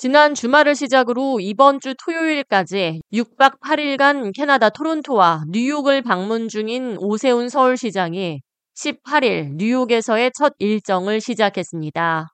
[0.00, 8.40] 지난 주말을 시작으로 이번 주 토요일까지 6박 8일간 캐나다 토론토와 뉴욕을 방문 중인 오세훈 서울시장이
[8.76, 12.28] 18일 뉴욕에서의 첫 일정을 시작했습니다.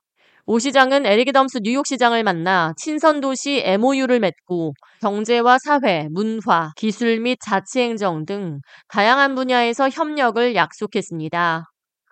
[0.45, 8.27] 오 시장은 에릭 덤스 뉴욕시장을 만나 친선도시 MOU를 맺고 경제와 사회, 문화, 기술 및 자치행정
[8.27, 8.59] 등
[8.89, 11.65] 다양한 분야에서 협력을 약속했습니다.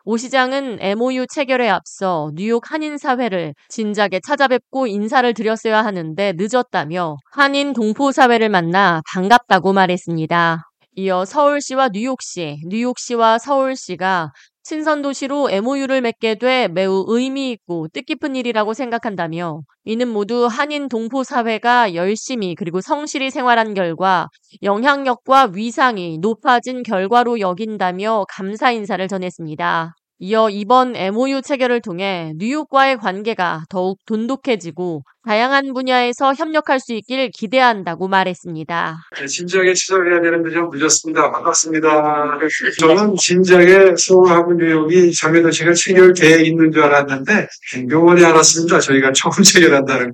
[0.06, 8.50] 오 시장은 MOU 체결에 앞서 뉴욕 한인사회를 진작에 찾아뵙고 인사를 드렸어야 하는데 늦었다며 한인 동포사회를
[8.50, 10.60] 만나 반갑다고 말했습니다.
[10.96, 19.62] 이어 서울시와 뉴욕시, 뉴욕시와 서울시가 친선도시로 MOU를 맺게 돼 매우 의미 있고 뜻깊은 일이라고 생각한다며
[19.86, 24.28] 이는 모두 한인 동포 사회가 열심히 그리고 성실히 생활한 결과
[24.62, 29.94] 영향력과 위상이 높아진 결과로 여긴다며 감사 인사를 전했습니다.
[30.26, 38.08] 이어 이번 MOU 체결을 통해 뉴욕과의 관계가 더욱 돈독해지고 다양한 분야에서 협력할 수 있길 기대한다고
[38.08, 38.96] 말했습니다.
[39.20, 41.30] 네, 진작에 시작해야 되는 데 좀 늦었습니다.
[41.30, 42.40] 반갑습니다.
[42.80, 47.48] 저는 진작에 서울하고 뉴욕이 자매도시가 체결돼 있는 줄 알았는데
[47.92, 48.80] 요번에 알았습니다.
[48.80, 50.06] 저희가 처음 체결한다는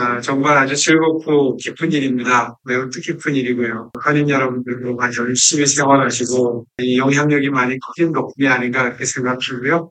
[0.00, 2.56] 아, 정말 아주 즐겁고 기쁜 일입니다.
[2.64, 3.90] 매우 뜻깊은 일이고요.
[4.00, 9.90] 한인 여러분들도 많이 열심히 생활하시고 이 영향력이 많이 커진 덕분이 아닌가 그렇게 생각하고요.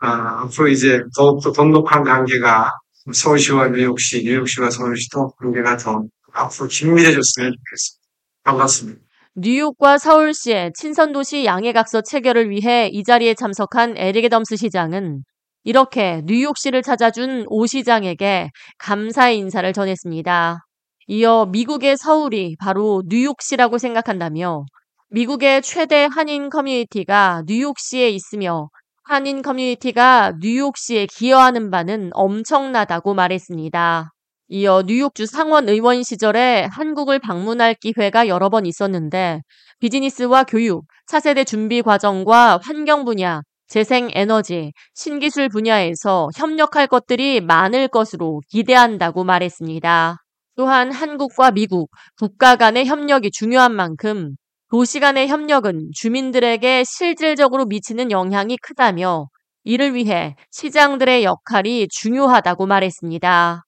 [0.00, 2.72] 아, 앞으로 이제 더욱더 돈독한 관계가
[3.12, 6.02] 서울시와 뉴욕시, 뉴욕시와 서울시 더 관계가 더
[6.32, 8.04] 앞으로 긴밀해졌으면 좋겠습니다.
[8.42, 9.00] 반갑습니다.
[9.36, 15.22] 뉴욕과 서울시의 친선도시 양해각서 체결을 위해 이 자리에 참석한 에릭 덤스 시장은
[15.64, 20.58] 이렇게 뉴욕시를 찾아준 오 시장에게 감사의 인사를 전했습니다.
[21.06, 24.66] 이어 미국의 서울이 바로 뉴욕시라고 생각한다며
[25.08, 28.68] 미국의 최대 한인 커뮤니티가 뉴욕시에 있으며
[29.04, 34.10] 한인 커뮤니티가 뉴욕시에 기여하는 바는 엄청나다고 말했습니다.
[34.48, 39.40] 이어 뉴욕주 상원 의원 시절에 한국을 방문할 기회가 여러 번 있었는데
[39.80, 48.40] 비즈니스와 교육, 차세대 준비 과정과 환경 분야, 재생 에너지, 신기술 분야에서 협력할 것들이 많을 것으로
[48.48, 50.16] 기대한다고 말했습니다.
[50.56, 54.36] 또한 한국과 미국, 국가 간의 협력이 중요한 만큼
[54.70, 59.28] 도시 간의 협력은 주민들에게 실질적으로 미치는 영향이 크다며
[59.64, 63.64] 이를 위해 시장들의 역할이 중요하다고 말했습니다.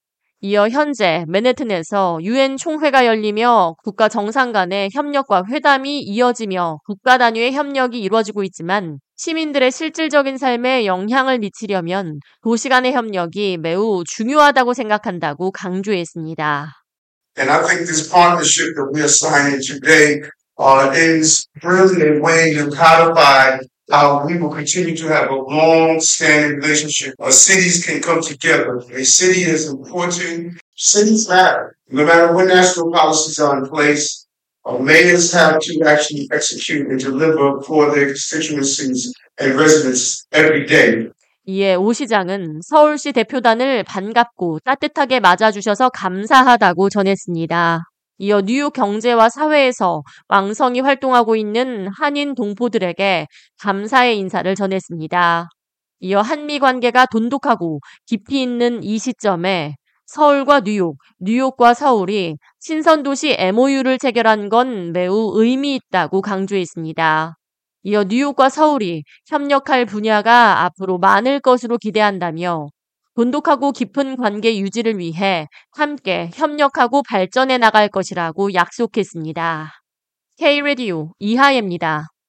[0.46, 8.00] 이어 현재 맨해튼에서 유엔 총회가 열리며 국가 정상 간의 협력과 회담이 이어지며 국가 단위의 협력이
[8.00, 16.68] 이루어지고 있지만 시민들의 실질적인 삶에 영향을 미치려면 도시 간의 협력이 매우 중요하다고 생각한다고 강조했습니다.
[17.38, 20.22] And I think this partnership that we are signing today
[20.60, 23.58] uh, is really a way to codify
[23.91, 27.15] how we will continue to have a long-standing relationship.
[27.19, 28.81] Our cities can come together.
[28.93, 30.59] A city is important.
[30.75, 31.75] Cities matter.
[31.89, 34.25] No matter what national policies are in place,
[34.65, 41.09] our mayors have to actually execute and deliver for their constituencies and residents every day.
[41.45, 47.81] 이에 오 시장은 서울시 대표단을 반갑고 따뜻하게 맞아주셔서 감사하다고 전했습니다.
[48.18, 53.26] 이어 뉴욕 경제와 사회에서 왕성히 활동하고 있는 한인 동포들에게
[53.60, 55.48] 감사의 인사를 전했습니다.
[56.00, 59.76] 이어 한미 관계가 돈독하고 깊이 있는 이 시점에
[60.06, 67.36] 서울과 뉴욕, 뉴욕과 서울이 신선도시 MOU를 체결한 건 매우 의미 있다고 강조했습니다.
[67.82, 72.68] 이어 뉴욕과 서울이 협력할 분야가 앞으로 많을 것으로 기대한다며
[73.16, 79.72] 돈독하고 깊은 관계 유지를 위해 함께 협력하고 발전해 나갈 것이라고 약속했습니다.
[80.38, 82.08] K-Radio 이하예입니다.